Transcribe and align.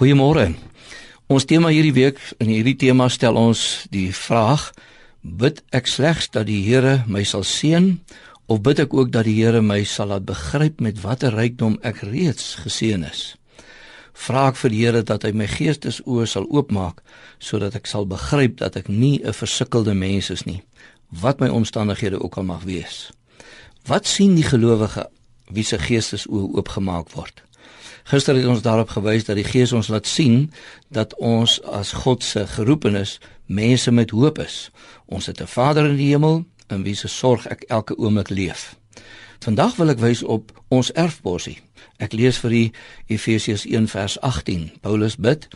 Goeiemôre. 0.00 0.54
Ons 1.28 1.44
tema 1.44 1.68
hierdie 1.68 1.92
week 1.92 2.16
in 2.40 2.48
hierdie 2.48 2.78
tema 2.80 3.10
stel 3.12 3.36
ons 3.36 3.84
die 3.92 4.06
vraag: 4.16 4.70
Bid 5.20 5.58
ek 5.76 5.90
slegs 5.92 6.30
dat 6.32 6.46
die 6.48 6.62
Here 6.64 7.02
my 7.04 7.20
sal 7.28 7.44
seën 7.44 7.90
of 8.48 8.62
bid 8.64 8.80
ek 8.80 8.96
ook 8.96 9.10
dat 9.12 9.28
die 9.28 9.34
Here 9.36 9.60
my 9.60 9.82
sal 9.84 10.08
laat 10.08 10.24
begryp 10.24 10.80
met 10.80 11.02
watter 11.02 11.36
rykdom 11.36 11.76
ek 11.84 12.00
reeds 12.08 12.54
geseën 12.62 13.04
is? 13.10 13.34
Vra 14.16 14.46
ek 14.54 14.62
vir 14.62 14.72
die 14.72 14.80
Here 14.86 15.04
dat 15.04 15.28
hy 15.28 15.34
my 15.36 15.50
geestesoë 15.52 16.24
sal 16.32 16.48
oopmaak 16.48 17.04
sodat 17.36 17.76
ek 17.76 17.92
sal 17.92 18.08
begryp 18.08 18.56
dat 18.64 18.80
ek 18.80 18.88
nie 18.88 19.20
'n 19.20 19.36
versukkelde 19.36 19.92
mens 19.92 20.30
is 20.30 20.46
nie, 20.48 20.62
wat 21.12 21.44
my 21.44 21.52
omstandighede 21.52 22.24
ook 22.24 22.40
al 22.40 22.48
mag 22.48 22.64
wees. 22.64 23.12
Wat 23.84 24.08
sien 24.08 24.32
die 24.34 24.48
gelowige 24.48 25.10
wie 25.52 25.64
se 25.64 25.76
geestesoë 25.76 26.56
oopgemaak 26.56 27.12
word? 27.12 27.44
Gister 28.10 28.34
het 28.34 28.46
ons 28.50 28.62
daarop 28.62 28.90
gewys 28.90 29.22
dat 29.28 29.36
die 29.38 29.46
Gees 29.46 29.70
ons 29.72 29.86
laat 29.88 30.06
sien 30.10 30.48
dat 30.90 31.12
ons 31.22 31.60
as 31.62 31.92
God 31.94 32.24
se 32.26 32.42
geroepenes 32.56 33.20
mense 33.46 33.92
met 33.94 34.10
hoop 34.10 34.40
is. 34.42 34.70
Ons 35.06 35.26
het 35.30 35.40
'n 35.40 35.46
Vader 35.46 35.86
in 35.86 35.96
die 35.96 36.08
hemel 36.10 36.44
in 36.68 36.82
wie 36.82 36.94
se 36.94 37.08
sorg 37.08 37.46
ek 37.46 37.62
elke 37.68 37.96
oomblik 37.96 38.28
leef. 38.28 38.74
Vandag 39.38 39.76
wil 39.76 39.88
ek 39.88 39.98
wys 39.98 40.22
op 40.22 40.52
ons 40.68 40.92
erfborsie. 40.92 41.60
Ek 41.96 42.12
lees 42.12 42.38
vir 42.38 42.52
u 42.52 42.70
Efesiërs 43.06 43.64
1 43.64 43.88
vers 43.88 44.20
18. 44.20 44.70
Paulus 44.80 45.16
bid: 45.16 45.48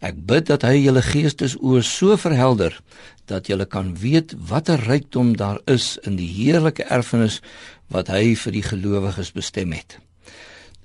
Ek 0.00 0.14
bid 0.16 0.46
dat 0.46 0.62
hy 0.62 0.80
julle 0.80 1.02
geestesoë 1.02 1.82
so 1.82 2.16
verhelder 2.16 2.80
dat 3.24 3.46
julle 3.46 3.66
kan 3.66 3.96
weet 4.00 4.34
watter 4.48 4.80
rykdom 4.80 5.36
daar 5.36 5.60
is 5.64 5.98
in 6.02 6.16
die 6.16 6.32
heerlike 6.32 6.84
erfenis 6.84 7.40
wat 7.86 8.08
hy 8.08 8.34
vir 8.34 8.52
die 8.52 8.62
gelowiges 8.62 9.32
bestem 9.32 9.72
het. 9.72 10.07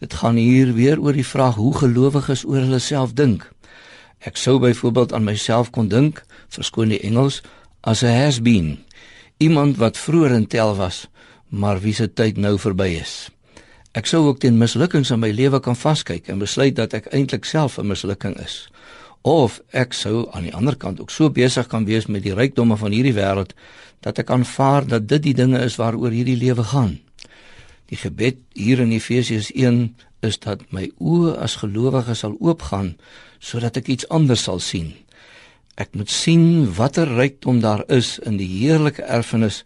Dit 0.04 0.14
gaan 0.20 0.36
hier 0.36 0.74
weer 0.76 1.00
oor 1.00 1.16
die 1.16 1.24
vraag 1.24 1.56
hoe 1.56 1.72
gelowiges 1.78 2.42
oor 2.44 2.60
hulle 2.60 2.80
self 2.84 3.14
dink. 3.16 3.46
Ek 4.28 4.36
sou 4.36 4.58
byvoorbeeld 4.60 5.14
aan 5.16 5.24
myself 5.24 5.70
kon 5.72 5.88
dink, 5.88 6.20
verskoon 6.52 6.92
die 6.92 7.00
Engels, 7.08 7.40
as 7.88 8.04
'n 8.04 8.12
has 8.12 8.42
been, 8.42 8.84
iemand 9.38 9.78
wat 9.78 9.98
vroeër 9.98 10.36
in 10.36 10.48
tel 10.48 10.76
was, 10.76 11.08
maar 11.48 11.80
wie 11.80 11.94
se 11.94 12.14
tyd 12.14 12.38
nou 12.38 12.60
verby 12.60 13.00
is. 13.00 13.30
Ek 13.94 14.06
sou 14.06 14.28
ook 14.28 14.40
teen 14.40 14.58
mislukkings 14.58 15.12
in 15.12 15.20
my 15.20 15.32
lewe 15.32 15.60
kan 15.60 15.76
vaskyk 15.76 16.28
en 16.28 16.40
besluit 16.40 16.76
dat 16.76 16.94
ek 16.94 17.08
eintlik 17.14 17.46
self 17.46 17.78
'n 17.78 17.88
mislukking 17.88 18.36
is. 18.44 18.68
Of 19.22 19.62
ek 19.72 19.94
sou 19.94 20.28
aan 20.32 20.44
die 20.44 20.56
ander 20.56 20.76
kant 20.76 21.00
ook 21.00 21.12
so 21.12 21.30
besig 21.30 21.68
kan 21.68 21.86
wees 21.86 22.06
met 22.06 22.24
die 22.24 22.36
rykdomme 22.36 22.78
van 22.78 22.92
hierdie 22.92 23.16
wêreld 23.16 23.54
dat 24.02 24.20
ek 24.20 24.30
aanvaar 24.30 24.88
dat 24.88 25.08
dit 25.08 25.24
die 25.24 25.34
dinge 25.34 25.60
is 25.60 25.76
waaroor 25.76 26.12
hierdie 26.12 26.38
lewe 26.38 26.64
gaan. 26.64 27.00
Die 27.94 28.00
gebed 28.02 28.40
hier 28.58 28.80
in 28.82 28.90
Efesiërs 28.90 29.52
1 29.54 29.84
is 30.26 30.40
dat 30.42 30.64
my 30.74 30.88
oë 30.98 31.36
as 31.46 31.60
gelowige 31.62 32.16
sal 32.18 32.34
oopgaan 32.42 32.96
sodat 33.38 33.76
ek 33.78 33.92
iets 33.94 34.08
anders 34.10 34.48
sal 34.48 34.58
sien. 34.66 34.96
Ek 35.78 35.94
moet 35.94 36.10
sien 36.10 36.66
watter 36.74 37.12
rykdom 37.20 37.60
daar 37.62 37.84
is 37.94 38.16
in 38.26 38.40
die 38.42 38.50
heerlike 38.50 39.06
erfenis 39.06 39.62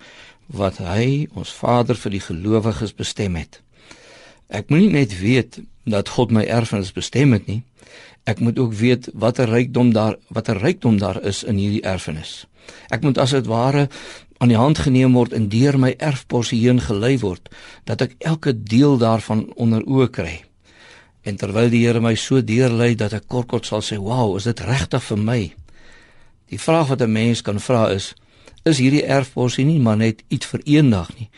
wat 0.60 0.82
hy 0.84 1.30
ons 1.40 1.54
Vader 1.56 1.96
vir 1.96 2.18
die 2.18 2.24
gelowiges 2.26 2.92
bestem 3.00 3.40
het. 3.40 3.62
Ek 4.52 4.68
moet 4.68 4.84
nie 4.84 4.96
net 4.98 5.16
weet 5.22 5.62
dat 5.88 6.12
God 6.18 6.36
my 6.36 6.44
erfenis 6.44 6.92
bestem 6.92 7.32
het 7.38 7.48
nie. 7.48 7.62
Ek 8.24 8.40
moet 8.40 8.60
ook 8.60 8.74
weet 8.74 9.10
watter 9.14 9.50
rykdom 9.50 9.94
daar 9.94 10.18
watter 10.28 10.58
rykdom 10.58 10.98
daar 11.00 11.22
is 11.24 11.44
in 11.44 11.58
hierdie 11.58 11.84
erfenis. 11.84 12.46
Ek 12.92 13.02
moet 13.02 13.18
as 13.18 13.32
dit 13.32 13.46
ware 13.48 13.88
aan 14.38 14.52
die 14.52 14.60
hand 14.60 14.80
geneem 14.84 15.16
word 15.18 15.34
en 15.34 15.48
deur 15.50 15.78
my 15.80 15.94
erfporsie 15.98 16.60
heen 16.66 16.82
gelei 16.84 17.16
word 17.20 17.50
dat 17.90 18.04
ek 18.06 18.18
elke 18.20 18.54
deel 18.54 18.98
daarvan 19.02 19.48
onder 19.56 19.86
oë 19.88 20.10
kry. 20.12 20.36
En 21.28 21.36
terwyl 21.36 21.70
die 21.70 21.86
Here 21.86 22.00
my 22.00 22.16
so 22.16 22.42
deurlei 22.42 22.96
dat 22.96 23.14
ek 23.14 23.28
kortkort 23.28 23.66
sal 23.66 23.82
sê, 23.82 23.98
"Wow, 23.98 24.38
is 24.38 24.44
dit 24.44 24.60
regtig 24.60 25.04
vir 25.04 25.18
my?" 25.18 25.54
Die 26.50 26.60
vraag 26.60 26.88
wat 26.88 27.02
'n 27.02 27.12
mens 27.12 27.42
kan 27.42 27.60
vra 27.60 27.90
is, 27.92 28.14
is 28.64 28.78
hierdie 28.78 29.06
erfporsie 29.06 29.66
nie 29.66 29.80
maar 29.80 29.98
net 29.98 30.24
iets 30.28 30.46
vir 30.46 30.62
eendag 30.64 31.12
nie, 31.20 31.30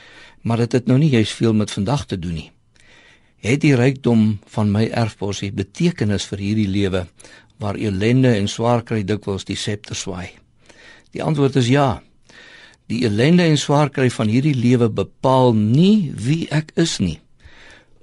maar 0.42 0.58
dit 0.58 0.72
het 0.72 0.88
nou 0.88 0.98
nie 0.98 1.10
juist 1.10 1.34
veel 1.34 1.54
met 1.54 1.72
vandag 1.72 2.06
te 2.06 2.20
doen 2.20 2.34
nie. 2.34 2.52
Het 3.40 3.62
die 3.64 3.76
rykdom 3.76 4.40
van 4.52 4.72
my 4.72 4.90
erfporsie 4.92 5.54
betekenis 5.56 6.26
vir 6.28 6.42
hierdie 6.44 6.68
lewe 6.68 7.06
waar 7.64 7.78
ellende 7.80 8.34
en 8.36 8.50
swaar 8.52 8.84
kry 8.84 9.06
dikwels 9.08 9.48
die 9.48 9.56
septer 9.56 9.96
swaai? 9.96 10.34
Die 11.16 11.24
antwoord 11.24 11.56
is 11.62 11.70
ja. 11.72 12.02
Die 12.92 13.06
ellende 13.08 13.46
en 13.48 13.56
swaar 13.58 13.94
kry 13.96 14.10
van 14.12 14.28
hierdie 14.28 14.56
lewe 14.58 14.90
bepaal 14.92 15.56
nie 15.56 16.12
wie 16.20 16.50
ek 16.52 16.74
is 16.76 16.98
nie. 17.00 17.22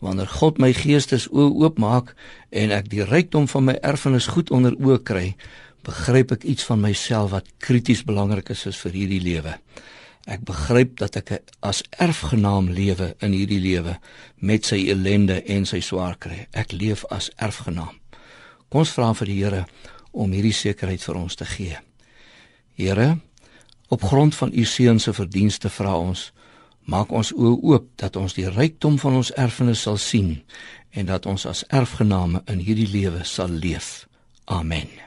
Wanneer 0.01 0.31
God 0.41 0.57
my 0.63 0.73
geestes 0.73 1.29
oë 1.29 1.53
oopmaak 1.67 2.15
en 2.49 2.73
ek 2.73 2.89
die 2.93 3.05
rykdom 3.05 3.45
van 3.53 3.69
my 3.69 3.77
erfenis 3.85 4.31
goed 4.33 4.49
onder 4.49 4.73
oë 4.73 5.03
kry, 5.05 5.27
begryp 5.85 6.33
ek 6.33 6.49
iets 6.49 6.65
van 6.65 6.81
myself 6.81 7.35
wat 7.37 7.53
krities 7.61 8.07
belangrik 8.09 8.55
is, 8.57 8.65
is 8.73 8.81
vir 8.81 8.97
hierdie 8.97 9.21
lewe. 9.21 9.59
Ek 10.27 10.43
begryp 10.45 10.97
dat 10.99 11.17
ek 11.17 11.31
as 11.63 11.85
erfgenaam 12.03 12.69
lewe 12.75 13.15
in 13.23 13.33
hierdie 13.33 13.63
lewe 13.63 13.97
met 14.43 14.67
sy 14.67 14.83
ellende 14.91 15.39
en 15.47 15.67
sy 15.67 15.81
swaar 15.81 16.19
kry. 16.19 16.47
Ek 16.53 16.75
leef 16.75 17.05
as 17.15 17.31
erfgenaam. 17.39 17.95
Kom 18.69 18.83
ons 18.83 18.95
vra 18.97 19.13
vir 19.15 19.31
die 19.31 19.39
Here 19.39 19.63
om 20.13 20.33
hierdie 20.35 20.57
sekerheid 20.57 21.05
vir 21.05 21.21
ons 21.21 21.39
te 21.39 21.47
gee. 21.47 21.79
Here, 22.77 23.17
Op 23.89 24.03
grond 24.03 24.35
van 24.35 24.51
u 24.55 24.65
seun 24.65 25.01
se 25.01 25.13
verdienste 25.13 25.71
vra 25.71 25.95
ons, 25.99 26.33
maak 26.81 27.13
ons 27.13 27.33
oë 27.33 27.55
oop 27.63 27.89
dat 28.03 28.17
ons 28.17 28.35
die 28.35 28.49
rykdom 28.51 28.99
van 28.99 29.21
ons 29.23 29.33
erfenis 29.39 29.87
sal 29.87 29.99
sien 30.03 30.43
en 30.91 31.07
dat 31.07 31.27
ons 31.27 31.47
as 31.47 31.65
erfgename 31.69 32.43
in 32.51 32.63
hierdie 32.67 32.91
lewe 32.91 33.25
sal 33.25 33.51
leef. 33.51 34.07
Amen. 34.45 35.06